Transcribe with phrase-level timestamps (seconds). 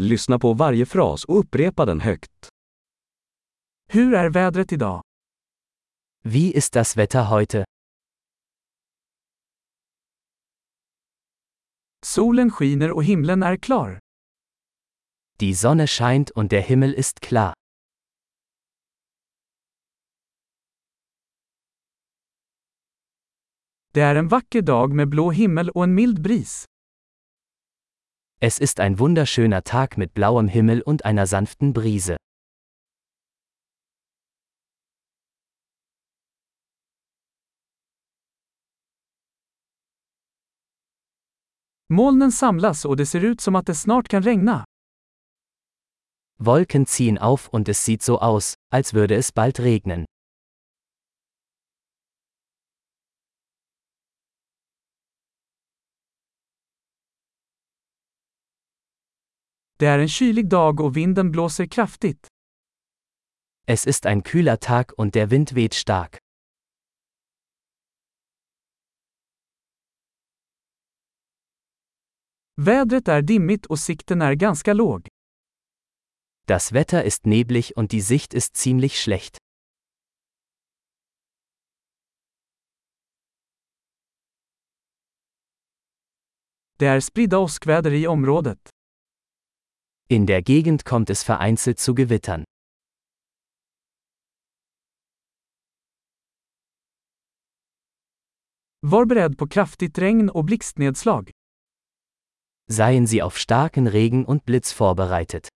[0.00, 2.48] Lyssna på varje fras och upprepa den högt.
[3.88, 5.02] Hur är vädret idag?
[6.24, 7.64] Wie ist das Wetter heute?
[12.06, 13.98] Solen skiner och himlen är klar.
[15.40, 17.54] Die Sonne scheint und der Himmel ist klar.
[23.92, 26.64] Det är en vacker dag med blå himmel och en mild bris.
[28.38, 32.18] Es ist ein wunderschöner Tag mit blauem Himmel und einer sanften Brise.
[41.88, 44.64] Molnen samlas och det ser ut som att det snart kan regna.
[46.38, 50.04] Wolken ziehen auf und es sieht so aus, als würde es bald regnen.
[59.78, 62.26] Det är en kylig dag och vinden blåser kraftigt.
[63.66, 66.18] Es ist ein kühler Tag und der Wind weht stark.
[72.54, 75.08] Vädret är dimmigt och sikten är ganska låg.
[76.46, 79.38] Das Wetter ist neblig und die Sicht ist ziemlich schlecht.
[86.78, 88.75] Det är spridda åskväder i området.
[90.08, 92.44] In der Gegend kommt es vereinzelt zu Gewittern.
[98.82, 101.30] Var beredd på kraftigt regn och blixtnedslag.
[102.70, 105.48] Seien Sie auf starken Regen und Blitz vorbereitet.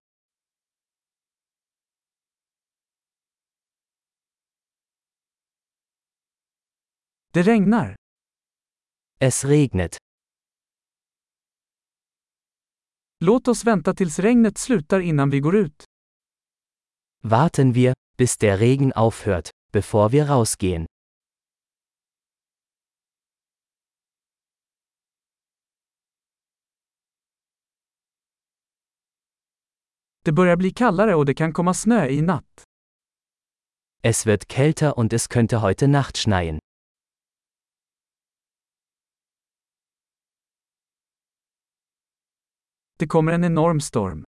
[7.35, 7.95] Det regnar.
[9.21, 10.10] Es regnet.
[13.23, 15.85] Låt oss vänta tills regnet slutar innan vi går ut.
[17.23, 20.87] Warten wir, bis der Regen aufhört, bevor wir rausgehen.
[30.25, 32.65] Det börjar bli kallare och det kan komma snö i natt.
[34.03, 36.59] Es wird kälter und es könnte heute Nacht schneien.
[43.01, 44.25] Det kommer en enorm storm.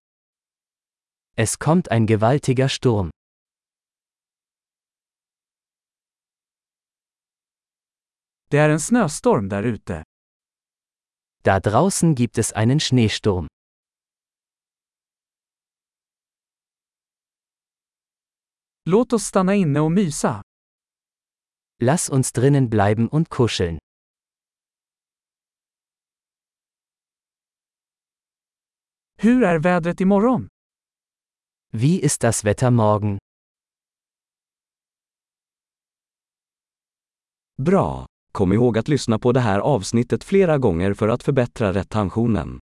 [1.37, 3.09] Es kommt ein gewaltiger Sturm.
[8.49, 10.03] Det är en snöstorm där ute.
[11.43, 13.47] Da draußen gibt es einen Schneesturm.
[18.85, 20.41] Låt oss stanna inne och mysa.
[21.79, 23.82] Lass uns drinnen bleiben und kuscheln.
[29.17, 30.47] Hur är vädret imorgon?
[31.71, 33.17] Wie ist das Wetter morgen?
[37.57, 38.05] Bra!
[38.31, 42.59] Kom ihåg att lyssna på det här avsnittet flera gånger för att förbättra retentionen.